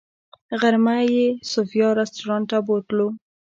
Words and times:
غرمه 0.59 0.97
یې 1.13 1.25
صوفیا 1.51 1.87
رسټورانټ 1.99 2.45
ته 2.51 2.57
بوتلو. 2.67 3.07